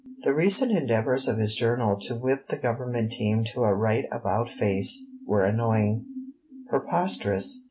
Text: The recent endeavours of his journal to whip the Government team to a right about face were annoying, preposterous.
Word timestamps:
The 0.23 0.33
recent 0.33 0.71
endeavours 0.71 1.27
of 1.27 1.37
his 1.37 1.53
journal 1.53 1.95
to 1.95 2.15
whip 2.15 2.47
the 2.47 2.57
Government 2.57 3.11
team 3.11 3.43
to 3.53 3.63
a 3.65 3.71
right 3.75 4.05
about 4.11 4.49
face 4.49 5.05
were 5.27 5.45
annoying, 5.45 6.05
preposterous. 6.67 7.59